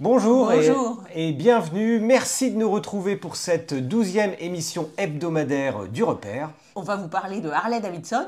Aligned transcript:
Bonjour, 0.00 0.52
et- 0.52 0.56
Bonjour. 0.68 1.02
Et, 1.14 1.32
bienvenue. 1.32 2.00
Merci 2.00 2.50
de 2.50 2.56
nous 2.56 2.70
retrouver 2.70 3.16
pour 3.16 3.36
cette 3.36 3.74
douzième 3.74 4.34
émission 4.40 4.90
hebdomadaire 4.98 5.86
du 5.86 6.02
repère. 6.02 6.50
On 6.74 6.82
va 6.82 6.96
vous 6.96 7.08
parler 7.08 7.40
de 7.40 7.48
Harley 7.50 7.80
Davidson, 7.80 8.26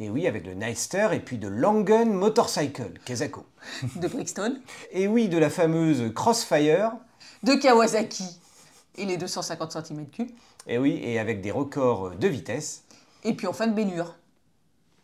Et 0.00 0.10
oui, 0.10 0.26
avec 0.26 0.44
le 0.44 0.54
Nightster 0.54 1.10
et 1.12 1.20
puis 1.20 1.38
de 1.38 1.46
Langen 1.46 2.12
Motorcycle, 2.12 2.90
Kazako. 3.04 3.44
de 3.96 4.08
Brixton, 4.08 4.56
Et 4.90 5.06
oui, 5.06 5.28
de 5.28 5.38
la 5.38 5.50
fameuse 5.50 6.12
Crossfire. 6.14 6.92
de 7.44 7.54
Kawasaki 7.54 8.24
et 8.96 9.04
les 9.04 9.16
250 9.16 9.70
cm3, 9.76 10.28
Et 10.66 10.78
oui, 10.78 10.98
et 11.02 11.18
avec 11.20 11.40
des 11.40 11.52
records 11.52 12.10
de 12.16 12.26
vitesse. 12.26 12.82
et 13.22 13.34
puis 13.34 13.46
enfin 13.46 13.68
de 13.68 13.72
Bénure. 13.72 14.16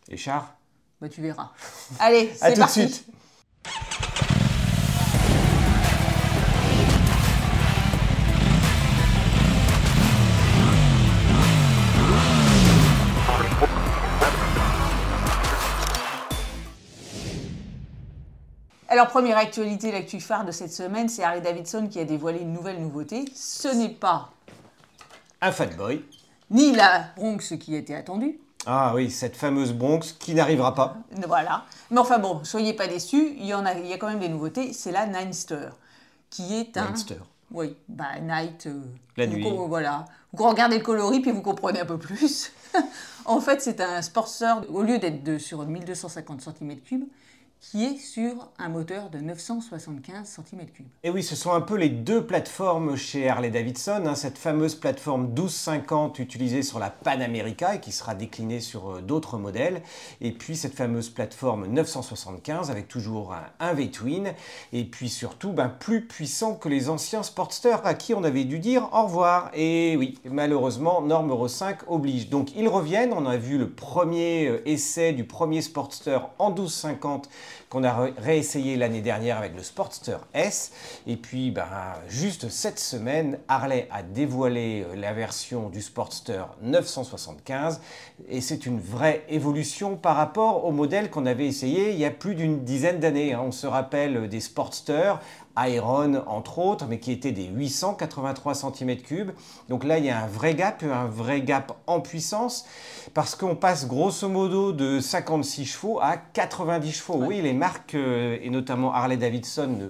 Et 0.09 0.17
char. 0.17 0.55
Bah 0.99 1.07
tu 1.07 1.21
verras. 1.21 1.51
Allez, 1.99 2.29
À 2.41 2.47
c'est 2.49 2.53
tout 2.55 2.59
parti. 2.59 2.85
de 2.85 2.91
suite. 2.91 3.05
Alors 19.01 19.09
première 19.13 19.37
actualité, 19.39 19.91
l'actu 19.91 20.19
phare 20.19 20.45
de 20.45 20.51
cette 20.51 20.71
semaine, 20.71 21.09
c'est 21.09 21.23
Harley 21.23 21.41
Davidson 21.41 21.87
qui 21.89 21.99
a 21.99 22.05
dévoilé 22.05 22.41
une 22.41 22.53
nouvelle 22.53 22.79
nouveauté. 22.79 23.25
Ce 23.33 23.67
n'est 23.67 23.89
pas 23.89 24.29
Un 25.41 25.51
Fat 25.51 25.75
Boy. 25.75 26.05
ni 26.51 26.71
la 26.71 27.05
Bronx 27.15 27.55
qui 27.59 27.75
était 27.75 27.95
attendue, 27.95 28.37
Ah 28.67 28.91
oui, 28.93 29.09
cette 29.09 29.35
fameuse 29.35 29.73
Bronx 29.73 30.13
qui 30.19 30.35
n'arrivera 30.35 30.75
pas. 30.75 30.97
voilà. 31.27 31.65
Mais 31.89 31.97
enfin 31.97 32.19
bon, 32.19 32.43
soyez 32.43 32.73
pas 32.73 32.85
déçus, 32.85 33.33
il 33.39 33.47
y 33.47 33.55
en 33.55 33.65
a, 33.65 33.73
il 33.73 33.87
y 33.87 33.93
a 33.93 33.97
quand 33.97 34.07
même 34.07 34.19
des 34.19 34.29
nouveautés. 34.29 34.71
C'est 34.71 34.91
la 34.91 35.07
Ninester, 35.07 35.69
qui 36.29 36.53
est 36.59 36.77
un 36.77 36.85
Ninester. 36.85 37.17
Oui, 37.49 37.75
bah 37.89 38.19
Night. 38.21 38.67
euh, 38.67 38.83
La 39.17 39.25
nuit. 39.25 39.43
voilà. 39.67 40.05
Vous 40.31 40.47
regardez 40.47 40.77
le 40.77 40.83
coloris 40.83 41.21
puis 41.21 41.31
vous 41.31 41.41
comprenez 41.41 41.79
un 41.79 41.85
peu 41.87 41.97
plus. 41.97 42.51
en 43.25 43.41
fait, 43.41 43.63
c'est 43.63 43.81
un 43.81 44.03
Sportster, 44.03 44.53
au 44.69 44.83
lieu 44.83 44.99
d'être 44.99 45.39
sur 45.39 45.65
1250 45.65 46.39
cm3, 46.43 47.01
qui 47.61 47.85
est 47.85 47.97
sur 47.97 48.49
un 48.57 48.69
moteur 48.69 49.11
de 49.11 49.19
975 49.19 50.39
cm3. 50.39 50.83
Et 51.03 51.11
oui, 51.11 51.21
ce 51.21 51.35
sont 51.35 51.51
un 51.51 51.61
peu 51.61 51.75
les 51.75 51.89
deux 51.89 52.25
plateformes 52.25 52.95
chez 52.97 53.29
Harley 53.29 53.51
Davidson. 53.51 54.01
hein, 54.07 54.15
cette 54.15 54.39
fameuse 54.39 54.73
plateforme 54.73 55.27
1250 55.27 56.17
utilisée 56.17 56.63
sur 56.63 56.79
la 56.79 56.89
Pan 56.89 57.21
America 57.21 57.75
et 57.75 57.79
qui 57.79 57.91
sera 57.91 58.15
déclinée 58.15 58.61
sur 58.61 58.89
euh, 58.89 59.01
d'autres 59.01 59.37
modèles. 59.37 59.83
Et 60.21 60.31
puis 60.31 60.57
cette 60.57 60.73
fameuse 60.73 61.09
plateforme 61.11 61.67
975 61.67 62.71
avec 62.71 62.87
toujours 62.87 63.33
un, 63.33 63.43
un 63.59 63.73
V-twin. 63.73 64.33
Et 64.73 64.83
puis 64.83 65.07
surtout, 65.09 65.53
ben, 65.53 65.69
plus 65.69 66.07
puissant 66.07 66.55
que 66.55 66.67
les 66.67 66.89
anciens 66.89 67.21
Sportster 67.21 67.75
à 67.83 67.93
qui 67.93 68.15
on 68.15 68.23
avait 68.23 68.43
dû 68.45 68.57
dire 68.57 68.89
au 68.91 69.03
revoir. 69.03 69.51
Et 69.53 69.95
oui, 69.97 70.17
malheureusement, 70.25 71.01
norme 71.03 71.29
Euro 71.29 71.47
5 71.47 71.91
oblige. 71.91 72.27
Donc 72.29 72.55
ils 72.55 72.67
reviennent. 72.67 73.13
On 73.13 73.27
a 73.27 73.37
vu 73.37 73.59
le 73.59 73.69
premier 73.69 74.47
euh, 74.47 74.67
essai 74.67 75.13
du 75.13 75.25
premier 75.25 75.61
Sportster 75.61 76.17
en 76.39 76.47
1250 76.49 77.29
qu'on 77.69 77.83
a 77.83 77.93
ré- 77.93 78.13
réessayé 78.17 78.75
l'année 78.77 79.01
dernière 79.01 79.37
avec 79.37 79.55
le 79.55 79.63
Sportster 79.63 80.17
S. 80.33 80.71
Et 81.07 81.17
puis, 81.17 81.51
ben, 81.51 81.67
juste 82.07 82.49
cette 82.49 82.79
semaine, 82.79 83.39
Harley 83.47 83.87
a 83.91 84.03
dévoilé 84.03 84.85
euh, 84.89 84.95
la 84.95 85.13
version 85.13 85.69
du 85.69 85.81
Sportster 85.81 86.43
975. 86.61 87.81
Et 88.29 88.41
c'est 88.41 88.65
une 88.65 88.79
vraie 88.79 89.23
évolution 89.29 89.95
par 89.95 90.15
rapport 90.15 90.65
au 90.65 90.71
modèle 90.71 91.09
qu'on 91.09 91.25
avait 91.25 91.47
essayé 91.47 91.91
il 91.91 91.97
y 91.97 92.05
a 92.05 92.11
plus 92.11 92.35
d'une 92.35 92.63
dizaine 92.63 92.99
d'années. 92.99 93.33
hein. 93.33 93.41
On 93.45 93.51
se 93.51 93.67
rappelle 93.67 94.27
des 94.29 94.39
Sportster. 94.39 95.13
Iron 95.57 96.23
entre 96.27 96.59
autres, 96.59 96.85
mais 96.87 96.99
qui 96.99 97.11
étaient 97.11 97.31
des 97.31 97.45
883 97.45 98.53
cm3. 98.53 99.27
Donc 99.69 99.83
là, 99.83 99.97
il 99.97 100.05
y 100.05 100.09
a 100.09 100.23
un 100.23 100.27
vrai 100.27 100.55
gap, 100.55 100.83
un 100.83 101.05
vrai 101.05 101.41
gap 101.41 101.77
en 101.87 101.99
puissance, 101.99 102.65
parce 103.13 103.35
qu'on 103.35 103.55
passe 103.55 103.87
grosso 103.87 104.27
modo 104.29 104.71
de 104.71 104.99
56 104.99 105.65
chevaux 105.65 105.99
à 106.01 106.17
90 106.17 106.91
chevaux. 106.91 107.23
Oui, 107.25 107.41
les 107.41 107.53
marques, 107.53 107.95
euh, 107.95 108.37
et 108.41 108.49
notamment 108.49 108.93
Harley 108.93 109.17
Davidson, 109.17 109.67
ne 109.67 109.89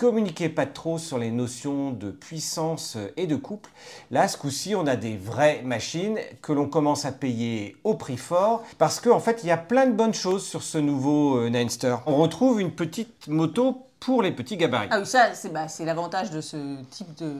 communiquaient 0.00 0.48
pas 0.48 0.64
trop 0.64 0.96
sur 0.96 1.18
les 1.18 1.30
notions 1.30 1.90
de 1.90 2.10
puissance 2.10 2.96
et 3.18 3.26
de 3.26 3.36
couple. 3.36 3.68
Là, 4.10 4.28
ce 4.28 4.38
coup-ci, 4.38 4.74
on 4.74 4.86
a 4.86 4.96
des 4.96 5.14
vraies 5.14 5.60
machines 5.62 6.18
que 6.40 6.54
l'on 6.54 6.68
commence 6.68 7.04
à 7.04 7.12
payer 7.12 7.76
au 7.84 7.92
prix 7.94 8.16
fort, 8.16 8.62
parce 8.78 8.98
qu'en 8.98 9.20
fait, 9.20 9.40
il 9.42 9.48
y 9.48 9.52
a 9.52 9.58
plein 9.58 9.86
de 9.86 9.92
bonnes 9.92 10.14
choses 10.14 10.46
sur 10.46 10.62
ce 10.62 10.78
nouveau 10.78 11.36
euh, 11.36 11.50
Ninester. 11.50 11.96
On 12.06 12.16
retrouve 12.16 12.62
une 12.62 12.70
petite 12.70 13.28
moto 13.28 13.89
pour 14.00 14.22
les 14.22 14.32
petits 14.32 14.56
gabarits. 14.56 14.88
Ah 14.90 15.00
oui, 15.00 15.06
ça, 15.06 15.34
c'est 15.34 15.52
bah, 15.52 15.66
l'avantage 15.80 16.30
de 16.30 16.40
ce 16.40 16.82
type 16.90 17.14
de, 17.18 17.34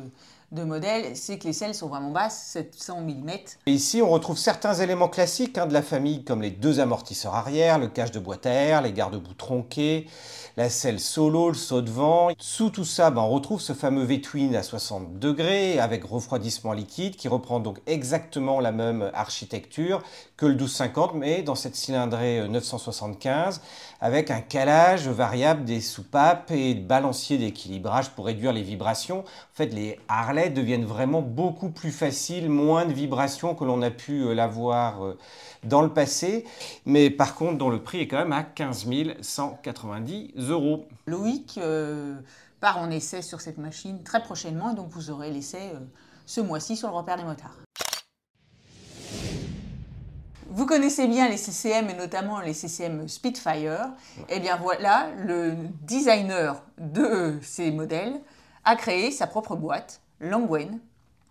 de 0.52 0.64
modèle, 0.64 1.16
c'est 1.16 1.38
que 1.38 1.44
les 1.44 1.52
selles 1.52 1.74
sont 1.74 1.86
vraiment 1.86 2.10
basses, 2.10 2.42
700 2.48 3.02
mm. 3.02 3.30
Ici, 3.66 4.02
on 4.02 4.10
retrouve 4.10 4.36
certains 4.36 4.74
éléments 4.74 5.08
classiques 5.08 5.56
hein, 5.58 5.66
de 5.66 5.72
la 5.72 5.82
famille, 5.82 6.24
comme 6.24 6.42
les 6.42 6.50
deux 6.50 6.80
amortisseurs 6.80 7.34
arrière, 7.34 7.78
le 7.78 7.86
cache 7.86 8.10
de 8.10 8.18
boîte 8.18 8.46
à 8.46 8.50
air, 8.50 8.82
les 8.82 8.92
garde-boue 8.92 9.34
tronqués, 9.34 10.08
la 10.56 10.68
selle 10.68 10.98
solo, 10.98 11.50
le 11.50 11.54
saut 11.54 11.82
de 11.82 11.90
vent. 11.90 12.30
Sous 12.38 12.70
tout 12.70 12.84
ça, 12.84 13.10
ben, 13.10 13.22
on 13.22 13.28
retrouve 13.28 13.60
ce 13.60 13.74
fameux 13.74 14.02
V-twin 14.02 14.56
à 14.56 14.64
60 14.64 15.20
degrés 15.20 15.78
avec 15.78 16.04
refroidissement 16.04 16.72
liquide 16.72 17.14
qui 17.14 17.28
reprend 17.28 17.60
donc 17.60 17.78
exactement 17.86 18.58
la 18.58 18.72
même 18.72 19.10
architecture 19.14 20.02
que 20.36 20.46
le 20.46 20.54
1250, 20.54 21.14
mais 21.14 21.42
dans 21.42 21.54
cette 21.54 21.76
cylindrée 21.76 22.40
euh, 22.40 22.48
975 22.48 23.60
avec 24.00 24.30
un 24.30 24.40
calage 24.40 25.06
variable 25.08 25.64
des 25.64 25.80
soupapes 25.80 26.50
et 26.50 26.74
balancier 26.74 27.38
d'équilibrage 27.38 28.10
pour 28.10 28.26
réduire 28.26 28.52
les 28.52 28.62
vibrations. 28.62 29.20
En 29.20 29.54
fait, 29.54 29.66
les 29.66 29.98
Harley 30.08 30.39
deviennent 30.48 30.84
vraiment 30.84 31.22
beaucoup 31.22 31.70
plus 31.70 31.92
faciles, 31.92 32.48
moins 32.48 32.86
de 32.86 32.92
vibrations 32.92 33.54
que 33.54 33.64
l'on 33.64 33.82
a 33.82 33.90
pu 33.90 34.22
euh, 34.22 34.34
l'avoir 34.34 35.04
euh, 35.04 35.18
dans 35.64 35.82
le 35.82 35.90
passé. 35.90 36.44
Mais 36.86 37.10
par 37.10 37.34
contre, 37.34 37.58
dont 37.58 37.68
le 37.68 37.82
prix 37.82 38.00
est 38.00 38.08
quand 38.08 38.18
même 38.18 38.32
à 38.32 38.42
15 38.42 38.86
190 39.20 40.32
euros. 40.48 40.86
Loïc 41.06 41.58
euh, 41.58 42.16
part 42.60 42.78
en 42.78 42.90
essai 42.90 43.22
sur 43.22 43.40
cette 43.40 43.58
machine 43.58 44.02
très 44.02 44.22
prochainement, 44.22 44.72
donc 44.72 44.88
vous 44.90 45.10
aurez 45.10 45.30
l'essai 45.30 45.72
ce 46.26 46.40
mois-ci 46.40 46.76
sur 46.76 46.88
le 46.88 46.94
repère 46.94 47.16
des 47.16 47.24
motards. 47.24 47.56
Vous 50.52 50.66
connaissez 50.66 51.06
bien 51.06 51.28
les 51.28 51.36
CCM 51.36 51.90
et 51.90 51.94
notamment 51.94 52.40
les 52.40 52.54
CCM 52.54 53.06
Spitfire. 53.06 53.92
Eh 54.28 54.40
bien 54.40 54.56
voilà, 54.56 55.10
le 55.16 55.54
designer 55.82 56.60
de 56.76 57.38
ces 57.40 57.70
modèles 57.70 58.20
a 58.64 58.76
créé 58.76 59.10
sa 59.10 59.26
propre 59.26 59.54
boîte, 59.56 60.00
Langwen. 60.20 60.80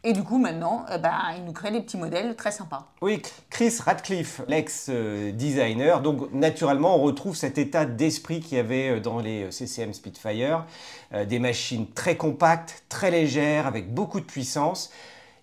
Et 0.05 0.13
du 0.13 0.23
coup 0.23 0.38
maintenant, 0.38 0.85
eh 0.94 0.97
ben, 0.97 1.11
il 1.38 1.44
nous 1.44 1.51
crée 1.51 1.72
des 1.72 1.81
petits 1.81 1.97
modèles 1.97 2.38
très 2.38 2.51
sympas. 2.51 2.88
Oui, 3.01 3.22
Chris 3.50 3.75
Radcliffe, 3.83 4.41
l'ex-designer. 4.47 6.01
Donc, 6.01 6.31
naturellement, 6.31 6.95
on 6.95 7.01
retrouve 7.01 7.35
cet 7.35 7.57
état 7.57 7.85
d'esprit 7.85 8.39
qu'il 8.39 8.57
y 8.57 8.61
avait 8.61 8.91
euh, 8.91 8.99
dans 9.01 9.19
les 9.19 9.51
CCM 9.51 9.94
Spitfire. 9.94 10.66
Euh, 11.13 11.25
des 11.25 11.39
machines 11.39 11.85
très 11.85 12.16
compactes, 12.16 12.83
très 12.88 13.11
légères, 13.11 13.67
avec 13.67 13.94
beaucoup 13.94 14.22
de 14.22 14.25
puissance. 14.25 14.89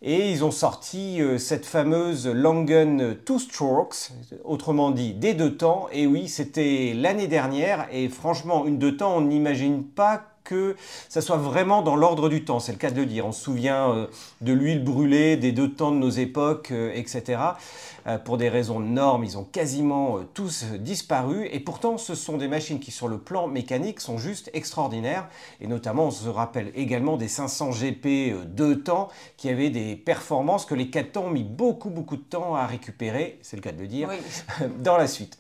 Et 0.01 0.31
ils 0.31 0.43
ont 0.43 0.51
sorti 0.51 1.21
euh, 1.21 1.37
cette 1.37 1.67
fameuse 1.67 2.27
Langen 2.27 3.15
Two 3.27 3.39
Strokes, 3.39 4.11
autrement 4.45 4.91
dit 4.91 5.13
des 5.13 5.35
deux 5.35 5.55
temps. 5.55 5.89
Et 5.93 6.07
oui, 6.07 6.29
c'était 6.29 6.95
l'année 6.97 7.29
dernière. 7.29 7.89
Et 7.93 8.09
franchement, 8.09 8.65
une 8.65 8.79
deux 8.79 8.97
temps, 8.97 9.19
on 9.19 9.21
n'imagine 9.21 9.85
pas 9.85 10.36
que 10.47 10.77
ça 11.09 11.21
soit 11.21 11.37
vraiment 11.37 11.83
dans 11.83 11.97
l'ordre 11.97 12.29
du 12.29 12.45
temps, 12.45 12.61
c'est 12.61 12.73
le 12.73 12.79
cas 12.79 12.91
de 12.91 12.97
le 12.97 13.07
dire. 13.07 13.27
On 13.27 13.33
se 13.33 13.43
souvient 13.43 13.91
euh, 13.91 14.07
de 14.41 14.53
l'huile 14.53 14.83
brûlée, 14.83 15.37
des 15.37 15.53
deux 15.53 15.71
temps 15.71 15.91
de 15.91 15.97
nos 15.97 16.09
époques, 16.09 16.71
euh, 16.71 16.93
etc. 16.95 17.41
Euh, 18.07 18.19
pour 18.19 18.39
des 18.39 18.49
raisons 18.49 18.81
de 18.81 18.87
normes, 18.87 19.25
ils 19.25 19.37
ont 19.37 19.45
quasiment 19.45 20.21
tous 20.33 20.65
disparu. 20.79 21.49
Et 21.53 21.61
pourtant, 21.61 21.99
ce 21.99 22.15
sont 22.15 22.39
des 22.39 22.49
machines 22.49 22.79
qui, 22.79 22.93
sur 22.93 23.09
le 23.09 23.19
plan 23.19 23.49
mécanique, 23.49 24.01
sont 24.01 24.17
juste 24.17 24.49
extraordinaires. 24.55 25.29
Et 25.61 25.67
notamment, 25.67 26.07
on 26.07 26.11
se 26.11 26.29
rappelle 26.29 26.71
également 26.77 27.17
des 27.17 27.29
500 27.29 27.73
GP 27.73 28.47
deux 28.47 28.81
temps 28.81 29.09
qui 29.37 29.49
avaient 29.49 29.71
des 29.71 29.97
performances 29.97 30.65
que 30.65 30.75
les 30.75 30.89
4 30.89 31.13
temps 31.13 31.25
ont 31.25 31.31
mis 31.31 31.43
beaucoup, 31.43 31.91
beaucoup 31.91 32.17
de 32.17 32.23
temps 32.23 32.55
à 32.55 32.67
récupérer, 32.67 33.39
c'est 33.43 33.57
le 33.57 33.63
cas 33.63 33.73
de 33.73 33.81
le 33.81 33.89
dire, 33.89 34.09
Oui. 34.09 34.67
dans 34.83 34.97
la 34.97 35.09
suite. 35.09 35.39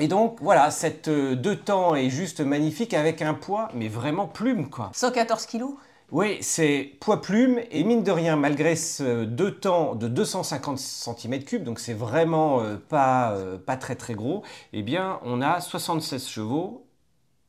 Et 0.00 0.08
donc, 0.08 0.38
voilà, 0.40 0.72
cette 0.72 1.08
deux 1.08 1.56
temps 1.56 1.94
est 1.94 2.10
juste 2.10 2.40
magnifique 2.40 2.94
avec 2.94 3.22
un 3.22 3.34
poids, 3.34 3.68
mais 3.74 3.88
vraiment 3.88 4.26
plume, 4.48 4.70
quoi. 4.70 4.90
114 4.94 5.46
kilos? 5.46 5.74
Oui, 6.10 6.38
c'est 6.40 6.96
poids 7.00 7.20
plume 7.20 7.60
et 7.70 7.84
mine 7.84 8.02
de 8.02 8.10
rien, 8.10 8.34
malgré 8.36 8.76
ce 8.76 9.24
deux 9.24 9.54
temps 9.54 9.94
de 9.94 10.08
250 10.08 10.78
cm3, 10.78 11.62
donc 11.62 11.78
c'est 11.80 11.92
vraiment 11.92 12.62
euh, 12.62 12.76
pas, 12.76 13.32
euh, 13.32 13.58
pas 13.58 13.76
très 13.76 13.94
très 13.94 14.14
gros, 14.14 14.42
eh 14.72 14.82
bien 14.82 15.20
on 15.22 15.42
a 15.42 15.60
76 15.60 16.26
chevaux 16.26 16.86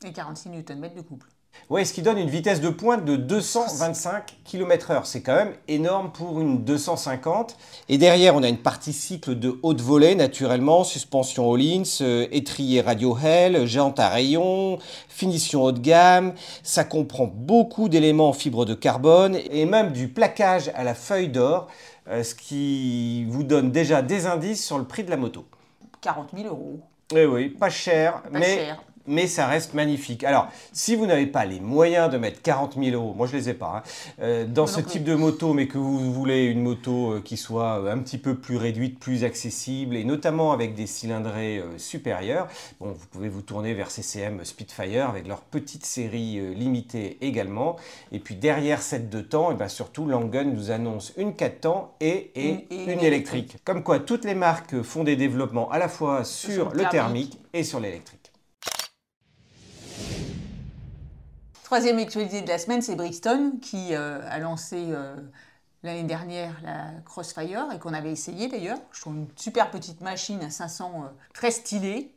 et 0.04 0.12
46 0.12 0.50
Nm 0.50 0.94
de 0.94 1.01
couple. 1.01 1.28
Oui, 1.70 1.86
ce 1.86 1.94
qui 1.94 2.02
donne 2.02 2.18
une 2.18 2.30
vitesse 2.30 2.62
de 2.62 2.70
pointe 2.70 3.06
de 3.06 3.16
225 3.16 4.38
km/h. 4.44 5.02
C'est 5.04 5.22
quand 5.22 5.36
même 5.36 5.54
énorme 5.68 6.12
pour 6.12 6.40
une 6.42 6.64
250. 6.64 7.56
Et 7.90 7.98
derrière, 7.98 8.36
on 8.36 8.42
a 8.42 8.48
une 8.48 8.58
partie 8.58 8.94
cycle 8.94 9.38
de 9.38 9.60
haute 9.62 9.82
volée, 9.82 10.16
naturellement, 10.16 10.84
suspension 10.84 11.48
Hollins, 11.48 11.84
euh, 12.02 12.28
étrier 12.32 12.82
Radio 12.82 13.16
Hell, 13.18 13.68
jante 13.68 14.00
à 14.00 14.10
rayons, 14.10 14.80
finition 15.08 15.64
haut 15.64 15.72
de 15.72 15.80
gamme. 15.80 16.34
Ça 16.64 16.84
comprend 16.84 17.28
beaucoup 17.32 17.88
d'éléments 17.88 18.30
en 18.30 18.34
fibre 18.34 18.66
de 18.66 18.74
carbone 18.74 19.38
et 19.52 19.66
même 19.66 19.92
du 19.92 20.08
plaquage 20.08 20.72
à 20.74 20.84
la 20.84 20.96
feuille 20.96 21.30
d'or, 21.30 21.68
euh, 22.10 22.24
ce 22.24 22.34
qui 22.34 23.26
vous 23.26 23.44
donne 23.44 23.72
déjà 23.72 24.02
des 24.02 24.26
indices 24.26 24.66
sur 24.66 24.80
le 24.80 24.86
prix 24.86 25.04
de 25.04 25.12
la 25.12 25.18
moto. 25.18 25.46
40 26.02 26.30
000 26.36 26.48
euros. 26.48 26.80
Eh 27.16 27.26
oui, 27.26 27.50
pas 27.50 27.70
cher, 27.70 28.22
Pas 28.22 28.40
mais 28.40 28.56
cher. 28.56 28.84
Mais 29.10 29.28
ça 29.28 29.48
reste 29.48 29.74
magnifique. 29.74 30.24
Alors, 30.24 30.48
si 30.72 30.96
vous 30.96 31.06
n'avez 31.06 31.26
pas 31.28 31.44
les 31.46 31.60
moyens 31.60 32.10
de 32.10 32.18
mettre 32.18 32.42
40 32.42 32.76
000 32.82 32.96
euros, 32.96 33.14
moi 33.14 33.28
je 33.28 33.36
les 33.36 33.50
ai 33.50 33.54
pas, 33.54 33.78
hein, 33.78 33.90
euh, 34.22 34.46
dans 34.46 34.68
ce 34.68 34.80
type 34.80 35.04
de 35.04 35.16
moto, 35.16 35.54
mais 35.54 35.68
que 35.68 35.78
vous 35.78 36.14
voulez 36.14 36.46
une 36.46 36.62
moto 36.62 37.14
euh, 37.14 37.22
qui 37.22 37.36
soit 37.36 37.80
euh, 37.82 37.92
un 37.94 37.98
petit 38.00 38.18
peu 38.18 38.36
plus 38.36 38.56
réduite, 38.58 39.00
plus 39.00 39.24
accessible, 39.24 39.96
et 39.98 40.04
notamment 40.06 40.52
avec 40.54 40.76
des 40.76 40.88
cylindrées 40.88 41.62
supérieures, 41.78 42.48
bon, 42.80 42.92
vous 42.92 43.06
pouvez 43.12 43.30
vous 43.30 43.42
tourner 43.42 43.74
vers 43.74 43.92
CCM 43.92 44.46
Spitfire 44.46 45.10
avec 45.10 45.28
leur 45.28 45.42
petite 45.42 45.86
série 45.86 46.40
limitée 46.56 47.18
également. 47.22 47.76
Et 48.12 48.20
puis 48.20 48.36
derrière 48.36 48.82
cette 48.82 49.10
deux 49.10 49.24
temps, 49.24 49.52
et 49.52 49.56
ben 49.56 49.68
surtout 49.68 50.06
Langen 50.06 50.54
nous 50.54 50.72
annonce 50.72 51.14
une 51.18 51.34
4 51.36 51.62
temps 51.62 51.96
et, 52.00 52.32
et 52.36 52.50
Une- 52.50 52.60
et 52.70 52.84
une, 52.84 52.90
une 52.92 53.00
électrique. 53.04 53.58
Comme 53.66 53.84
quoi, 53.84 54.00
toutes 54.00 54.26
les 54.26 54.36
marques 54.36 54.82
font 54.84 55.04
des 55.04 55.16
développements 55.16 55.70
à 55.72 55.80
la 55.80 55.88
fois 55.88 56.24
sur, 56.24 56.70
le 56.72 56.78
le 56.84 56.90
thermique. 56.90 56.92
thermique 57.32 57.40
et 57.54 57.64
sur 57.64 57.80
l'électrique. 57.80 58.19
Troisième 61.69 62.00
actualité 62.00 62.42
de 62.42 62.48
la 62.48 62.57
semaine, 62.57 62.81
c'est 62.81 62.95
Brixton 62.95 63.51
qui 63.62 63.94
euh, 63.94 64.27
a 64.27 64.39
lancé 64.39 64.88
euh, 64.89 65.16
l'année 65.83 66.01
dernière 66.01 66.60
la 66.63 66.88
Crossfire 67.06 67.68
et 67.71 67.77
qu'on 67.77 67.94
avait 67.94 68.12
essayé 68.12 68.48
d'ailleurs. 68.48 68.80
Je 68.92 69.01
trouve 69.01 69.18
une 69.18 69.27
super 69.36 69.69
petite 69.69 70.01
machine 70.01 70.42
à 70.42 70.50
500 70.50 70.94
euh, 70.95 71.07
très 71.31 71.51
stylée 71.51 72.12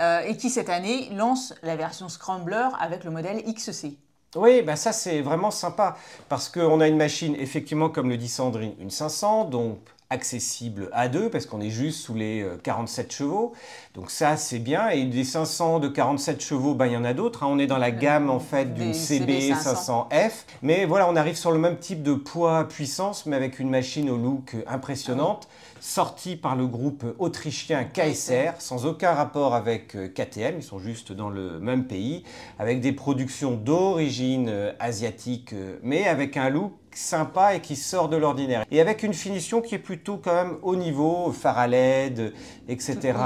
et 0.00 0.36
qui 0.36 0.50
cette 0.50 0.68
année 0.68 1.08
lance 1.10 1.54
la 1.62 1.76
version 1.76 2.08
Scrambler 2.08 2.66
avec 2.80 3.04
le 3.04 3.12
modèle 3.12 3.44
XC. 3.44 3.96
Oui, 4.34 4.62
bah 4.62 4.74
ça 4.74 4.92
c'est 4.92 5.20
vraiment 5.20 5.52
sympa 5.52 5.96
parce 6.28 6.48
qu'on 6.48 6.80
a 6.80 6.88
une 6.88 6.96
machine, 6.96 7.36
effectivement, 7.36 7.88
comme 7.88 8.10
le 8.10 8.16
dit 8.16 8.28
Sandrine, 8.28 8.74
une 8.80 8.90
500, 8.90 9.44
donc 9.44 9.78
accessible 10.10 10.88
à 10.92 11.08
deux 11.08 11.28
parce 11.30 11.46
qu'on 11.46 11.60
est 11.60 11.70
juste 11.70 12.00
sous 12.00 12.14
les 12.14 12.42
euh, 12.42 12.56
47 12.62 13.12
chevaux. 13.12 13.52
Donc 13.94 14.10
ça 14.10 14.36
c'est 14.36 14.58
bien. 14.58 14.88
Et 14.90 15.04
des 15.04 15.24
500 15.24 15.80
de 15.80 15.88
47 15.88 16.40
chevaux, 16.42 16.74
bah, 16.74 16.86
il 16.86 16.92
y 16.92 16.96
en 16.96 17.04
a 17.04 17.12
d'autres. 17.12 17.42
hein. 17.42 17.48
On 17.50 17.58
est 17.58 17.66
dans 17.66 17.78
la 17.78 17.90
gamme 17.90 18.30
en 18.30 18.40
fait 18.40 18.72
d'une 18.74 18.92
Des 18.92 18.98
CB 18.98 19.52
500F. 19.52 20.30
Mais 20.62 20.84
voilà, 20.84 21.08
on 21.08 21.16
arrive 21.16 21.36
sur 21.36 21.50
le 21.50 21.58
même 21.58 21.76
type 21.78 22.02
de 22.02 22.14
poids 22.14 22.68
puissance, 22.68 23.26
mais 23.26 23.36
avec 23.36 23.58
une 23.58 23.70
machine 23.70 24.08
au 24.10 24.16
look 24.16 24.54
euh, 24.54 24.62
impressionnante, 24.68 25.48
sortie 25.80 26.36
par 26.36 26.56
le 26.56 26.66
groupe 26.66 27.04
autrichien 27.18 27.84
KSR, 27.84 28.54
sans 28.58 28.86
aucun 28.86 29.12
rapport 29.12 29.54
avec 29.54 29.94
euh, 29.94 30.08
KTM. 30.08 30.56
Ils 30.58 30.62
sont 30.62 30.78
juste 30.78 31.12
dans 31.12 31.30
le 31.30 31.58
même 31.60 31.86
pays, 31.86 32.24
avec 32.58 32.80
des 32.80 32.92
productions 32.92 33.52
d'origine 33.52 34.48
euh, 34.48 34.72
asiatique, 34.78 35.52
euh, 35.52 35.78
mais 35.82 36.06
avec 36.06 36.36
un 36.36 36.50
look 36.50 36.72
sympa 36.96 37.54
et 37.54 37.60
qui 37.60 37.76
sort 37.76 38.08
de 38.08 38.16
l'ordinaire. 38.16 38.64
Et 38.70 38.80
avec 38.80 39.02
une 39.02 39.14
finition 39.14 39.60
qui 39.60 39.74
est 39.74 39.80
plutôt 39.80 40.16
quand 40.16 40.34
même 40.34 40.56
au 40.62 40.76
niveau, 40.76 41.30
phare 41.32 41.58
à 41.58 41.66
LED, 41.66 42.32
etc., 42.68 43.18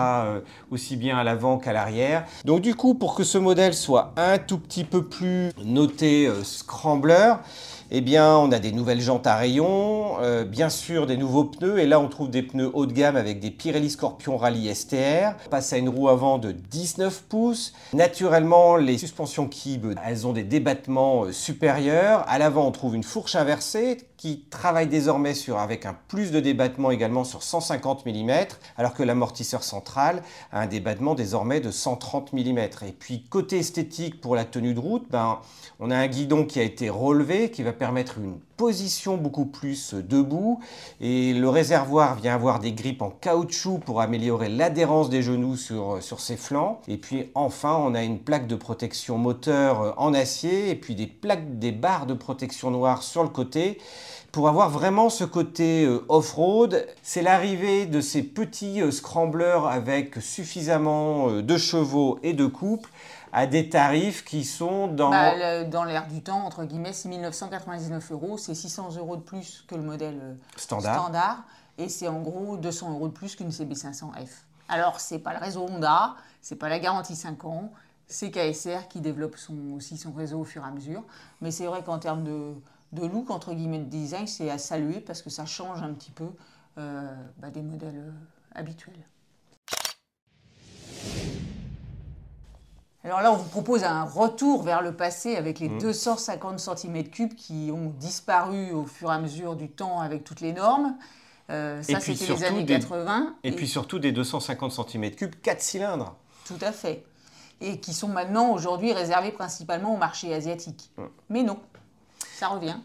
aussi 0.70 0.97
bien 0.97 1.17
à 1.19 1.25
l'avant 1.25 1.58
qu'à 1.58 1.73
l'arrière. 1.73 2.26
Donc 2.44 2.61
du 2.61 2.75
coup, 2.75 2.94
pour 2.94 3.14
que 3.14 3.25
ce 3.25 3.38
modèle 3.38 3.75
soit 3.75 4.12
un 4.17 4.38
tout 4.38 4.58
petit 4.58 4.85
peu 4.85 5.05
plus 5.05 5.50
noté 5.64 6.26
euh, 6.26 6.43
Scrambler, 6.43 7.35
eh 7.93 8.01
bien, 8.01 8.37
on 8.37 8.53
a 8.53 8.61
des 8.61 8.71
nouvelles 8.71 9.01
jantes 9.01 9.27
à 9.27 9.35
rayons, 9.35 10.21
euh, 10.21 10.45
bien 10.45 10.69
sûr 10.69 11.09
des 11.09 11.17
nouveaux 11.17 11.45
pneus, 11.45 11.81
et 11.81 11.87
là 11.87 11.99
on 11.99 12.07
trouve 12.07 12.31
des 12.31 12.43
pneus 12.43 12.71
haut 12.73 12.87
de 12.87 12.93
gamme 12.93 13.17
avec 13.17 13.41
des 13.41 13.51
Pirelli 13.51 13.91
Scorpion 13.91 14.37
Rally 14.37 14.73
STR. 14.73 15.35
On 15.47 15.51
passe 15.51 15.73
à 15.73 15.79
une 15.79 15.89
roue 15.89 16.09
avant 16.09 16.39
de 16.39 16.53
19 16.53 17.25
pouces. 17.29 17.73
Naturellement, 17.93 18.77
les 18.77 18.97
suspensions 18.97 19.49
Kib, 19.49 19.87
elles 20.07 20.27
ont 20.27 20.33
des 20.33 20.45
débattements 20.45 21.25
euh, 21.25 21.33
supérieurs. 21.33 22.25
À 22.29 22.39
l'avant, 22.39 22.69
on 22.69 22.71
trouve 22.71 22.95
une 22.95 23.03
fourche 23.03 23.35
inversée 23.35 23.99
qui 24.21 24.45
travaille 24.51 24.87
désormais 24.87 25.33
sur, 25.33 25.59
avec 25.59 25.87
un 25.87 25.97
plus 26.09 26.31
de 26.31 26.41
débattement 26.41 26.91
également 26.91 27.25
sur 27.25 27.43
150 27.43 28.05
mm, 28.05 28.31
alors 28.77 28.93
que 28.93 29.03
l'amortisseur 29.03 29.63
central 29.63 30.23
a 30.53 30.61
un 30.61 30.67
débattement 30.67 31.15
désormais 31.15 31.61
de 31.61 31.71
130 31.71 32.35
mm. 32.35 32.59
Et 32.87 32.93
puis 32.93 33.25
côté 33.31 33.61
esthétique 33.61 34.21
pour 34.21 34.37
la 34.37 34.45
tenue 34.45 34.75
de 34.75 34.79
route, 34.79 35.07
ben, 35.11 35.39
on 35.79 35.91
a 35.91 35.97
un 35.97 36.07
guidon 36.07 36.45
qui 36.45 36.61
a 36.61 36.65
été 36.65 36.91
relevé, 36.91 37.51
qui 37.51 37.63
va 37.63 37.73
permettre 37.73 38.19
une 38.19 38.39
position 38.61 39.17
beaucoup 39.17 39.47
plus 39.47 39.95
debout. 39.95 40.61
Et 41.01 41.33
le 41.33 41.49
réservoir 41.49 42.17
vient 42.17 42.35
avoir 42.35 42.59
des 42.59 42.73
grippes 42.73 43.01
en 43.01 43.09
caoutchouc 43.09 43.79
pour 43.79 44.03
améliorer 44.03 44.51
l'adhérence 44.51 45.09
des 45.09 45.23
genoux 45.23 45.57
sur, 45.57 46.03
sur 46.03 46.21
ses 46.21 46.37
flancs. 46.37 46.79
Et 46.87 46.99
puis 46.99 47.31
enfin, 47.35 47.75
on 47.81 47.95
a 47.95 48.03
une 48.03 48.19
plaque 48.19 48.47
de 48.47 48.57
protection 48.57 49.17
moteur 49.17 49.95
en 49.97 50.12
acier 50.12 50.69
et 50.69 50.75
puis 50.75 50.95
des 50.95 51.07
plaques, 51.07 51.59
des 51.59 51.73
barres 51.73 52.05
de 52.05 52.12
protection 52.12 52.71
noire 52.71 53.03
sur 53.03 53.23
le 53.23 53.31
côté 53.31 53.79
pour 54.32 54.49
avoir 54.49 54.71
vraiment 54.71 55.09
ce 55.11 55.25
côté 55.25 55.85
euh, 55.85 56.05
off-road. 56.09 56.87
C'est 57.03 57.23
l'arrivée 57.23 57.87
de 57.87 58.00
ces 58.00 58.23
petits 58.23 58.81
euh, 58.81 58.91
scramblers 58.91 59.67
avec 59.67 60.17
suffisamment 60.21 61.29
euh, 61.31 61.43
de 61.43 61.56
chevaux 61.56 62.19
et 62.23 62.32
de 62.32 62.47
couple 62.47 62.91
à 63.32 63.47
des 63.47 63.69
tarifs 63.69 64.25
qui 64.25 64.44
sont 64.44 64.88
dans... 64.88 65.11
Bah, 65.11 65.35
le- 65.37 65.65
dans 65.69 65.85
l'air 65.85 66.06
du 66.09 66.21
temps, 66.23 66.44
entre 66.44 66.65
guillemets, 66.65 66.93
c'est 66.93 67.09
1999 67.09 68.12
euros, 68.12 68.38
c'est 68.38 68.55
600 68.55 68.97
euros 68.99 69.17
de 69.17 69.23
plus 69.23 69.65
que 69.69 69.75
le 69.77 69.82
modèle 69.82 70.37
Standard. 70.56 70.94
standard, 71.00 71.43
et 71.79 71.88
c'est 71.88 72.09
en 72.09 72.21
gros 72.21 72.56
200 72.56 72.93
euros 72.93 73.09
de 73.09 73.12
plus 73.12 73.37
qu'une 73.37 73.50
CB500F. 73.50 74.29
Alors, 74.69 74.99
c'est 75.00 75.19
pas 75.21 75.33
le 75.33 75.38
réseau 75.41 75.62
Honda, 75.69 76.15
c'est 76.43 76.56
pas 76.56 76.69
la 76.69 76.79
garantie 76.81 77.15
5 77.17 77.44
ans, 77.44 77.71
c'est 78.09 78.31
KSR 78.33 78.88
qui 78.88 79.00
développe 79.00 79.37
son, 79.37 79.55
aussi 79.76 79.97
son 79.97 80.11
réseau 80.12 80.41
au 80.41 80.44
fur 80.44 80.62
et 80.65 80.69
à 80.69 80.73
mesure. 80.73 81.03
Mais 81.41 81.53
c'est 81.53 81.67
vrai 81.67 81.83
qu'en 81.85 81.99
termes 82.00 82.25
de, 82.25 82.55
de 82.93 83.07
look, 83.07 83.31
entre 83.31 83.55
guillemets, 83.55 83.79
de 83.79 83.85
design, 83.85 84.27
c'est 84.27 84.51
à 84.51 84.59
saluer 84.59 85.01
parce 85.01 85.23
que 85.23 85.31
ça 85.31 85.47
change 85.47 85.83
un 85.83 85.93
petit 85.93 86.11
peu 86.11 86.29
euh, 86.79 87.15
bah, 87.39 87.51
des 87.51 87.63
modèles 87.63 87.99
euh, 87.99 88.11
habituels. 88.55 88.95
Alors 93.03 93.23
là, 93.23 93.33
on 93.33 93.37
vous 93.37 93.49
propose 93.49 93.83
un 93.85 94.05
retour 94.05 94.63
vers 94.63 94.83
le 94.83 94.95
passé 94.95 95.37
avec 95.37 95.59
les 95.59 95.69
250 95.69 96.59
cm3 96.59 97.35
qui 97.35 97.71
ont 97.73 97.95
disparu 97.99 98.73
au 98.73 98.85
fur 98.85 99.11
et 99.11 99.15
à 99.15 99.19
mesure 99.19 99.57
du 99.57 99.71
temps 99.71 100.01
avec 100.01 100.23
toutes 100.23 100.43
les 100.43 100.53
normes. 100.53 100.97
Euh, 101.49 101.83
ça, 101.83 101.99
c'était 101.99 102.27
les 102.35 102.45
années 102.45 102.65
des- 102.65 102.75
80. 102.75 103.37
Et 103.43 103.53
puis 103.53 103.67
surtout 103.67 103.99
des 103.99 104.13
250 104.13 104.73
cm3, 104.73 105.31
4 105.41 105.61
cylindres. 105.63 106.15
Tout 106.45 106.59
à 106.61 106.73
fait. 106.73 107.05
Et 107.63 107.81
qui 107.81 107.95
sont 107.95 108.09
maintenant, 108.09 108.53
aujourd'hui, 108.53 108.93
réservés 108.93 109.33
principalement 109.33 109.95
au 109.95 109.97
marché 109.97 110.33
asiatique. 110.35 110.91
Mais 111.31 111.43
non, 111.43 111.59
revient. 112.49 112.77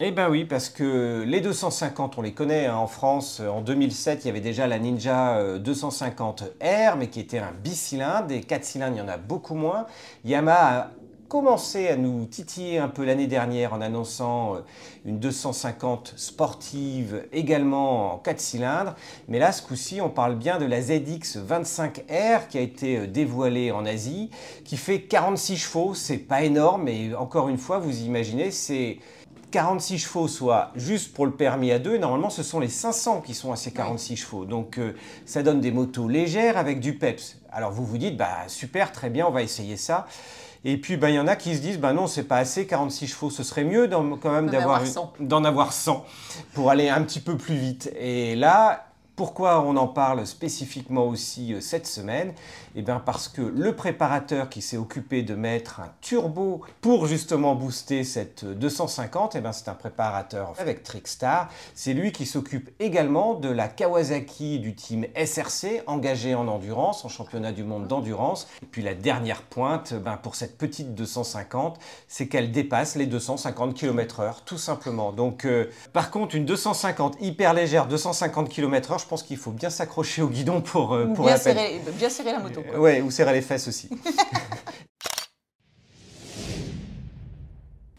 Eh 0.00 0.10
ben 0.10 0.28
oui, 0.28 0.44
parce 0.44 0.68
que 0.68 1.22
les 1.24 1.40
250, 1.40 2.18
on 2.18 2.22
les 2.22 2.32
connaît. 2.32 2.66
hein. 2.66 2.76
En 2.76 2.86
France, 2.88 3.38
euh, 3.40 3.48
en 3.48 3.60
2007, 3.60 4.24
il 4.24 4.26
y 4.26 4.30
avait 4.30 4.40
déjà 4.40 4.66
la 4.66 4.78
Ninja 4.78 5.36
euh, 5.36 5.58
250R, 5.60 6.96
mais 6.98 7.08
qui 7.08 7.20
était 7.20 7.38
un 7.38 7.52
bicylindre. 7.52 8.26
Des 8.26 8.40
4 8.40 8.64
cylindres, 8.64 8.96
il 8.96 8.98
y 8.98 9.02
en 9.02 9.08
a 9.08 9.18
beaucoup 9.18 9.54
moins. 9.54 9.86
Yamaha 10.24 10.90
commencé 11.32 11.88
à 11.88 11.96
nous 11.96 12.26
titiller 12.26 12.76
un 12.76 12.88
peu 12.88 13.06
l'année 13.06 13.26
dernière 13.26 13.72
en 13.72 13.80
annonçant 13.80 14.56
euh, 14.56 14.58
une 15.06 15.18
250 15.18 16.12
sportive 16.16 17.26
également 17.32 18.12
en 18.12 18.18
4 18.18 18.38
cylindres. 18.38 18.94
Mais 19.28 19.38
là, 19.38 19.50
ce 19.50 19.62
coup-ci, 19.62 20.02
on 20.02 20.10
parle 20.10 20.36
bien 20.36 20.58
de 20.58 20.66
la 20.66 20.82
ZX25R 20.82 22.48
qui 22.50 22.58
a 22.58 22.60
été 22.60 22.98
euh, 22.98 23.06
dévoilée 23.06 23.72
en 23.72 23.86
Asie, 23.86 24.28
qui 24.66 24.76
fait 24.76 25.00
46 25.00 25.56
chevaux. 25.56 25.94
C'est 25.94 26.18
pas 26.18 26.42
énorme, 26.42 26.82
mais 26.82 27.14
encore 27.14 27.48
une 27.48 27.56
fois, 27.56 27.78
vous 27.78 28.02
imaginez, 28.02 28.50
c'est 28.50 28.98
46 29.52 30.00
chevaux, 30.00 30.28
soit 30.28 30.70
juste 30.76 31.14
pour 31.14 31.24
le 31.24 31.32
permis 31.32 31.72
à 31.72 31.78
deux. 31.78 31.96
Normalement, 31.96 32.28
ce 32.28 32.42
sont 32.42 32.60
les 32.60 32.68
500 32.68 33.22
qui 33.22 33.32
sont 33.32 33.52
à 33.52 33.56
ces 33.56 33.70
46 33.70 34.16
chevaux. 34.16 34.44
Donc, 34.44 34.76
euh, 34.76 34.92
ça 35.24 35.42
donne 35.42 35.62
des 35.62 35.72
motos 35.72 36.08
légères 36.08 36.58
avec 36.58 36.78
du 36.78 36.98
peps. 36.98 37.38
Alors, 37.50 37.72
vous 37.72 37.86
vous 37.86 37.96
dites, 37.96 38.18
bah 38.18 38.48
super, 38.48 38.92
très 38.92 39.08
bien, 39.08 39.26
on 39.26 39.30
va 39.30 39.42
essayer 39.42 39.78
ça. 39.78 40.06
Et 40.64 40.76
puis, 40.76 40.96
bah, 40.96 41.10
il 41.10 41.14
y 41.16 41.18
en 41.18 41.26
a 41.26 41.34
qui 41.36 41.56
se 41.56 41.60
disent, 41.60 41.78
bah 41.78 41.92
non, 41.92 42.06
c'est 42.06 42.22
pas 42.22 42.36
assez, 42.36 42.66
46 42.66 43.08
chevaux, 43.08 43.30
ce 43.30 43.42
serait 43.42 43.64
mieux 43.64 43.88
quand 43.88 44.30
même 44.30 44.46
D'en 44.46 44.52
d'avoir 44.52 44.76
avoir 44.76 44.82
une- 44.82 44.86
100. 44.92 45.12
d'en 45.20 45.44
avoir 45.44 45.72
100 45.72 46.04
pour 46.54 46.70
aller 46.70 46.88
un 46.88 47.02
petit 47.02 47.20
peu 47.20 47.36
plus 47.36 47.56
vite. 47.56 47.90
Et 47.98 48.36
là, 48.36 48.86
pourquoi 49.22 49.60
on 49.60 49.76
en 49.76 49.86
parle 49.86 50.26
spécifiquement 50.26 51.06
aussi 51.06 51.54
euh, 51.54 51.60
cette 51.60 51.86
semaine? 51.86 52.34
Eh 52.74 52.82
bien 52.82 52.98
parce 52.98 53.28
que 53.28 53.40
le 53.40 53.76
préparateur 53.76 54.48
qui 54.48 54.62
s'est 54.62 54.76
occupé 54.76 55.22
de 55.22 55.36
mettre 55.36 55.78
un 55.78 55.92
turbo 56.00 56.62
pour 56.80 57.06
justement 57.06 57.54
booster 57.54 58.02
cette 58.02 58.44
250, 58.44 59.36
eh 59.36 59.40
bien 59.40 59.52
c'est 59.52 59.68
un 59.68 59.74
préparateur 59.74 60.54
avec 60.58 60.82
Trickstar. 60.82 61.48
C'est 61.76 61.94
lui 61.94 62.10
qui 62.10 62.26
s'occupe 62.26 62.70
également 62.80 63.34
de 63.34 63.48
la 63.48 63.68
Kawasaki 63.68 64.58
du 64.58 64.74
team 64.74 65.06
SRC, 65.14 65.82
engagé 65.86 66.34
en 66.34 66.48
endurance, 66.48 67.04
en 67.04 67.08
championnat 67.08 67.52
du 67.52 67.62
monde 67.62 67.86
d'endurance. 67.86 68.48
Et 68.60 68.66
puis 68.66 68.82
la 68.82 68.94
dernière 68.94 69.42
pointe, 69.42 69.94
ben, 69.94 70.16
pour 70.16 70.34
cette 70.34 70.58
petite 70.58 70.96
250, 70.96 71.78
c'est 72.08 72.26
qu'elle 72.26 72.50
dépasse 72.50 72.96
les 72.96 73.06
250 73.06 73.74
km/h, 73.74 74.38
tout 74.46 74.58
simplement. 74.58 75.12
Donc, 75.12 75.44
euh, 75.44 75.70
par 75.92 76.10
contre, 76.10 76.34
une 76.34 76.44
250 76.44 77.18
hyper 77.20 77.54
légère, 77.54 77.86
250 77.86 78.48
km/h, 78.48 79.00
je 79.00 79.06
pense 79.12 79.24
qu'il 79.24 79.36
faut 79.36 79.50
bien 79.50 79.68
s'accrocher 79.68 80.22
au 80.22 80.28
guidon 80.28 80.62
pour, 80.62 80.94
euh, 80.94 81.04
pour 81.04 81.26
bien, 81.26 81.36
serrer, 81.36 81.82
bien 81.98 82.08
serrer 82.08 82.32
la 82.32 82.38
moto. 82.38 82.62
quoi. 82.62 82.80
Ouais, 82.80 83.02
ou 83.02 83.10
serrer 83.10 83.34
les 83.34 83.42
fesses 83.42 83.68
aussi. 83.68 83.90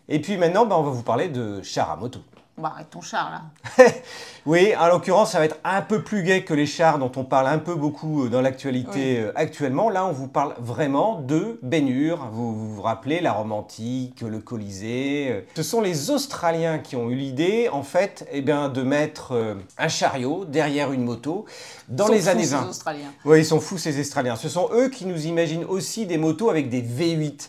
Et 0.09 0.19
puis 0.19 0.37
maintenant, 0.37 0.65
ben, 0.65 0.75
on 0.75 0.81
va 0.81 0.89
vous 0.89 1.03
parler 1.03 1.29
de 1.29 1.61
char 1.61 1.91
à 1.91 1.97
moto. 1.97 2.19
Bah, 2.55 2.71
arrête 2.75 2.91
ton 2.91 3.01
char 3.01 3.31
là. 3.31 3.85
Oui, 4.45 4.73
en 4.77 4.87
l'occurrence, 4.87 5.31
ça 5.31 5.39
va 5.39 5.45
être 5.45 5.57
un 5.63 5.81
peu 5.81 6.03
plus 6.03 6.21
gai 6.21 6.43
que 6.43 6.53
les 6.53 6.65
chars 6.67 6.99
dont 6.99 7.11
on 7.15 7.23
parle 7.23 7.47
un 7.47 7.57
peu 7.57 7.73
beaucoup 7.75 8.25
euh, 8.25 8.29
dans 8.29 8.41
l'actualité 8.41 9.19
euh, 9.19 9.31
actuellement. 9.35 9.89
Là, 9.89 10.05
on 10.05 10.11
vous 10.11 10.27
parle 10.27 10.53
vraiment 10.59 11.19
de 11.19 11.57
baignure. 11.63 12.27
Vous 12.31 12.53
vous, 12.53 12.75
vous 12.75 12.81
rappelez 12.81 13.21
la 13.21 13.31
romantique, 13.31 14.21
le 14.21 14.39
Colisée. 14.39 15.29
euh. 15.31 15.41
Ce 15.55 15.63
sont 15.63 15.81
les 15.81 16.11
Australiens 16.11 16.77
qui 16.77 16.95
ont 16.95 17.09
eu 17.09 17.15
l'idée, 17.15 17.69
en 17.71 17.81
fait, 17.83 18.27
eh 18.31 18.41
bien, 18.41 18.69
de 18.69 18.83
mettre 18.83 19.55
un 19.77 19.87
chariot 19.87 20.45
derrière 20.45 20.91
une 20.91 21.05
moto 21.05 21.45
dans 21.89 22.05
Ils 22.05 22.07
sont 22.07 22.13
les 22.13 22.21
fous, 22.21 22.27
années 22.29 22.43
ces 22.45 22.55
20. 22.55 22.69
Australiens. 22.69 23.13
Oui, 23.25 23.39
ils 23.39 23.45
sont 23.45 23.59
fous 23.61 23.77
ces 23.79 23.99
Australiens. 23.99 24.35
Ce 24.35 24.49
sont 24.49 24.69
eux 24.73 24.89
qui 24.89 25.05
nous 25.05 25.25
imaginent 25.25 25.65
aussi 25.65 26.05
des 26.05 26.17
motos 26.17 26.49
avec 26.51 26.69
des 26.69 26.81
V8. 26.83 27.47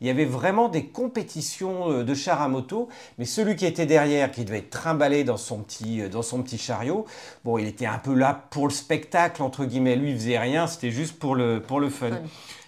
Il 0.00 0.06
y 0.06 0.10
avait 0.10 0.24
vraiment 0.24 0.68
des 0.68 0.86
compétitions 0.86 1.90
euh, 1.90 2.04
de 2.04 2.14
chars 2.14 2.40
à 2.40 2.48
moto, 2.48 2.88
mais 3.18 3.24
celui 3.24 3.56
qui 3.56 3.66
était 3.66 3.86
derrière, 3.86 4.30
qui 4.30 4.44
devait 4.44 4.58
être 4.58 4.70
trimballé 4.70 5.24
dans 5.24 5.36
son 5.36 5.58
petit, 5.58 6.02
euh, 6.02 6.08
dans 6.08 6.22
son 6.22 6.42
petit 6.42 6.58
chariot, 6.58 7.04
bon, 7.44 7.58
il 7.58 7.66
était 7.66 7.86
un 7.86 7.98
peu 7.98 8.14
là 8.14 8.46
pour 8.50 8.68
le 8.68 8.72
spectacle, 8.72 9.42
entre 9.42 9.64
guillemets. 9.64 9.96
Lui, 9.96 10.10
il 10.12 10.16
faisait 10.16 10.38
rien, 10.38 10.66
c'était 10.66 10.90
juste 10.90 11.18
pour 11.18 11.34
le, 11.34 11.60
pour 11.60 11.80
le 11.80 11.90
fun. 11.90 12.10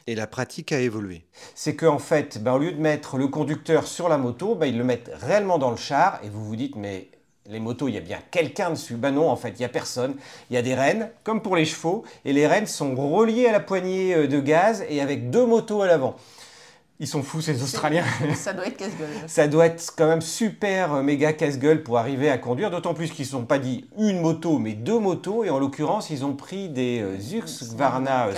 Et 0.06 0.14
la 0.16 0.26
pratique 0.26 0.72
a 0.72 0.80
évolué. 0.80 1.24
C'est 1.54 1.76
qu'en 1.76 1.98
fait, 1.98 2.42
ben, 2.42 2.54
au 2.54 2.58
lieu 2.58 2.72
de 2.72 2.80
mettre 2.80 3.16
le 3.16 3.28
conducteur 3.28 3.86
sur 3.86 4.08
la 4.08 4.18
moto, 4.18 4.56
ben, 4.56 4.66
ils 4.66 4.76
le 4.76 4.84
mettent 4.84 5.12
réellement 5.20 5.58
dans 5.58 5.70
le 5.70 5.76
char, 5.76 6.18
et 6.24 6.28
vous 6.28 6.44
vous 6.44 6.56
dites, 6.56 6.74
mais 6.74 7.10
les 7.46 7.60
motos, 7.60 7.88
il 7.88 7.94
y 7.94 7.98
a 7.98 8.00
bien 8.00 8.18
quelqu'un 8.30 8.70
dessus. 8.70 8.94
Ben 8.94 9.12
non, 9.12 9.28
en 9.28 9.36
fait, 9.36 9.50
il 9.50 9.58
n'y 9.58 9.64
a 9.64 9.68
personne. 9.68 10.14
Il 10.50 10.54
y 10.54 10.56
a 10.56 10.62
des 10.62 10.74
rênes, 10.74 11.10
comme 11.24 11.42
pour 11.42 11.56
les 11.56 11.64
chevaux, 11.64 12.04
et 12.24 12.32
les 12.32 12.46
rênes 12.46 12.66
sont 12.66 12.94
reliées 12.94 13.46
à 13.46 13.52
la 13.52 13.60
poignée 13.60 14.14
euh, 14.14 14.26
de 14.26 14.40
gaz 14.40 14.84
et 14.88 15.00
avec 15.00 15.30
deux 15.30 15.46
motos 15.46 15.82
à 15.82 15.86
l'avant. 15.86 16.16
Ils 17.02 17.06
sont 17.06 17.22
fous, 17.22 17.40
ces 17.40 17.62
Australiens. 17.62 18.04
Ça 18.34 18.52
doit 18.52 18.66
être 18.66 18.76
casse-gueule. 18.76 19.08
Ça 19.26 19.48
doit 19.48 19.66
être 19.66 19.94
quand 19.96 20.06
même 20.06 20.20
super 20.20 20.92
euh, 20.92 21.02
méga 21.02 21.32
casse-gueule 21.32 21.82
pour 21.82 21.96
arriver 21.96 22.28
à 22.28 22.36
conduire, 22.36 22.70
d'autant 22.70 22.92
plus 22.92 23.10
qu'ils 23.10 23.24
ne 23.24 23.30
sont 23.30 23.46
pas 23.46 23.58
dit 23.58 23.86
une 23.98 24.20
moto, 24.20 24.58
mais 24.58 24.74
deux 24.74 24.98
motos, 24.98 25.42
et 25.44 25.48
en 25.48 25.58
l'occurrence, 25.58 26.10
ils 26.10 26.26
ont 26.26 26.34
pris 26.34 26.68
des 26.68 27.00
euh, 27.00 27.16
Husqvarna 27.16 28.26
euh, 28.26 28.32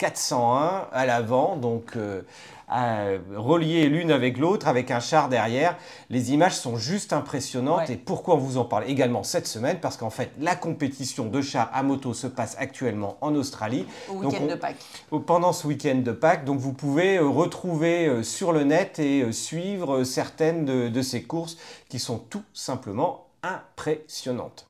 401. 0.00 0.10
Sparkpilen 0.14 0.86
401 0.86 0.88
à 0.92 1.06
l'avant, 1.06 1.56
donc 1.56 1.96
euh, 1.96 2.22
à- 2.68 3.04
reliées 3.36 3.88
l'une 3.88 4.10
avec 4.10 4.38
l'autre, 4.38 4.66
avec 4.68 4.90
un 4.90 5.00
char 5.00 5.28
derrière. 5.28 5.76
Les 6.08 6.32
images 6.32 6.56
sont 6.56 6.76
juste 6.76 7.12
impressionnantes, 7.12 7.88
Ouais. 7.88 7.94
et 7.94 7.96
pourquoi 7.96 8.34
on 8.36 8.38
vous 8.38 8.56
en 8.58 8.64
parle 8.64 8.84
également 8.88 9.22
cette 9.22 9.46
semaine? 9.46 9.78
Parce 9.80 9.96
qu'en 9.96 10.10
fait, 10.10 10.30
la 10.40 10.56
compétition 10.56 11.26
de 11.26 11.40
chars 11.42 11.70
à 11.74 11.82
moto 11.82 12.14
se 12.14 12.26
passe 12.26 12.56
actuellement 12.58 13.18
en 13.20 13.34
Australie. 13.34 13.86
Au 14.08 14.14
week-end 14.24 14.46
de 14.46 14.54
Pâques. 14.54 14.76
pendant 15.26 15.52
ce 15.52 15.66
week-end 15.66 15.96
de 16.02 16.12
Pâques. 16.12 16.44
Donc 16.44 16.58
vous 16.58 16.72
pouvez 16.72 17.18
euh, 17.18 17.28
retrouver 17.28 18.06
euh, 18.06 18.22
sur 18.22 18.52
le 18.52 18.64
net 18.64 18.98
et 18.98 19.22
euh, 19.22 19.32
suivre 19.32 19.98
euh, 19.98 20.04
certaines 20.04 20.64
de, 20.64 20.88
de 20.88 21.02
ces 21.02 21.22
courses 21.22 21.56
qui 21.88 21.98
sont 21.98 22.18
tout 22.18 22.42
simplement 22.54 23.26
impressionnantes. 23.42 24.66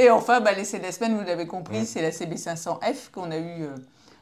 Et 0.00 0.08
enfin, 0.08 0.40
bah, 0.40 0.52
l'essai 0.52 0.78
de 0.78 0.84
la 0.84 0.92
semaine, 0.92 1.14
vous 1.14 1.26
l'avez 1.26 1.46
compris, 1.46 1.84
c'est 1.84 2.00
la 2.00 2.08
CB500F 2.08 3.10
qu'on 3.12 3.30
a 3.30 3.36
eu 3.36 3.64
euh, 3.64 3.74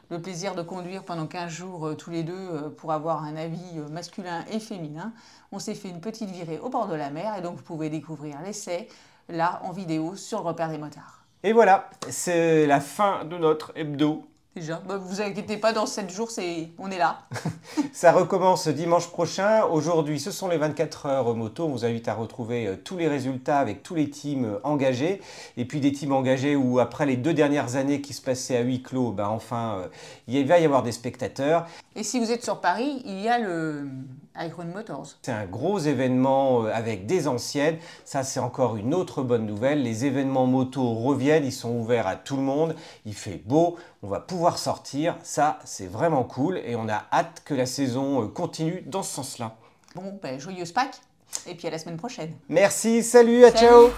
le 0.09 0.21
plaisir 0.21 0.53
de 0.53 0.61
conduire 0.61 1.03
pendant 1.03 1.25
15 1.25 1.49
jours 1.49 1.87
euh, 1.87 1.95
tous 1.95 2.09
les 2.09 2.23
deux 2.23 2.33
euh, 2.33 2.69
pour 2.69 2.91
avoir 2.91 3.23
un 3.23 3.37
avis 3.37 3.79
masculin 3.89 4.43
et 4.51 4.59
féminin. 4.59 5.13
On 5.53 5.59
s'est 5.59 5.75
fait 5.75 5.87
une 5.87 6.01
petite 6.01 6.31
virée 6.31 6.59
au 6.59 6.67
bord 6.67 6.89
de 6.89 6.95
la 6.95 7.11
mer 7.11 7.33
et 7.37 7.41
donc 7.41 7.55
vous 7.55 7.63
pouvez 7.63 7.89
découvrir 7.89 8.41
l'essai 8.43 8.89
là 9.29 9.61
en 9.63 9.71
vidéo 9.71 10.17
sur 10.17 10.39
le 10.39 10.47
repère 10.47 10.67
des 10.67 10.77
motards. 10.77 11.23
Et 11.43 11.53
voilà, 11.53 11.89
c'est 12.09 12.65
la 12.65 12.81
fin 12.81 13.23
de 13.23 13.37
notre 13.37 13.71
hebdo. 13.75 14.28
Déjà, 14.59 14.81
bah, 14.85 14.97
vous 14.97 15.21
inquiétez 15.21 15.55
pas, 15.55 15.71
dans 15.71 15.85
7 15.85 16.09
jours, 16.09 16.31
c'est... 16.31 16.67
on 16.77 16.91
est 16.91 16.97
là. 16.97 17.21
Ça 17.93 18.11
recommence 18.11 18.67
dimanche 18.67 19.07
prochain. 19.07 19.63
Aujourd'hui, 19.63 20.19
ce 20.19 20.31
sont 20.31 20.49
les 20.49 20.57
24 20.57 21.05
heures 21.05 21.33
moto. 21.33 21.63
On 21.63 21.69
vous 21.69 21.85
invite 21.85 22.09
à 22.09 22.13
retrouver 22.13 22.67
euh, 22.67 22.75
tous 22.75 22.97
les 22.97 23.07
résultats 23.07 23.59
avec 23.59 23.83
tous 23.83 23.95
les 23.95 24.09
teams 24.09 24.43
euh, 24.43 24.59
engagés. 24.63 25.21
Et 25.55 25.63
puis 25.63 25.79
des 25.79 25.93
teams 25.93 26.11
engagés 26.11 26.57
où, 26.57 26.79
après 26.79 27.05
les 27.05 27.15
deux 27.15 27.33
dernières 27.33 27.77
années 27.77 28.01
qui 28.01 28.11
se 28.11 28.21
passaient 28.21 28.57
à 28.57 28.61
huis 28.61 28.83
clos, 28.83 29.11
ben 29.11 29.27
enfin, 29.27 29.77
euh, 29.77 29.87
il 30.27 30.45
va 30.45 30.59
y 30.59 30.65
avoir 30.65 30.83
des 30.83 30.91
spectateurs. 30.91 31.65
Et 31.95 32.03
si 32.03 32.19
vous 32.19 32.29
êtes 32.29 32.43
sur 32.43 32.59
Paris, 32.59 33.01
il 33.05 33.21
y 33.21 33.29
a 33.29 33.39
le 33.39 33.87
Iron 34.37 34.65
Motors. 34.65 35.15
C'est 35.21 35.31
un 35.31 35.45
gros 35.45 35.79
événement 35.79 36.63
euh, 36.63 36.71
avec 36.73 37.05
des 37.05 37.27
anciennes. 37.27 37.77
Ça, 38.05 38.23
c'est 38.23 38.39
encore 38.39 38.77
une 38.77 38.93
autre 38.93 39.21
bonne 39.21 39.45
nouvelle. 39.45 39.83
Les 39.83 40.05
événements 40.05 40.45
moto 40.45 40.93
reviennent. 40.93 41.45
Ils 41.45 41.51
sont 41.51 41.71
ouverts 41.71 42.07
à 42.07 42.15
tout 42.15 42.35
le 42.35 42.43
monde. 42.43 42.75
Il 43.05 43.13
fait 43.13 43.41
beau. 43.45 43.77
On 44.03 44.07
va 44.07 44.19
pouvoir 44.19 44.57
sortir. 44.57 45.15
Ça, 45.23 45.59
c'est 45.65 45.87
vraiment 45.87 46.23
cool. 46.23 46.57
Et 46.59 46.75
on 46.75 46.87
a 46.87 47.05
hâte 47.11 47.41
que 47.45 47.53
la 47.53 47.65
saison 47.65 48.23
euh, 48.23 48.27
continue 48.27 48.81
dans 48.85 49.03
ce 49.03 49.15
sens-là. 49.15 49.55
Bon, 49.95 50.19
ben, 50.21 50.39
joyeuse 50.39 50.71
Pâques, 50.71 51.01
et 51.47 51.55
puis 51.55 51.67
à 51.67 51.71
la 51.71 51.79
semaine 51.79 51.97
prochaine. 51.97 52.33
Merci. 52.47 53.03
Salut. 53.03 53.43
À 53.43 53.51
Salut. 53.51 53.67
ciao. 53.67 53.89